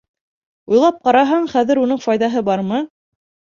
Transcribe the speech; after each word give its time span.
Уйлап 0.75 0.97
ҡараһаң, 1.09 1.45
хәҙер 1.53 1.83
уның 1.83 2.01
файҙаһы 2.09 2.45
бармы? 2.51 2.83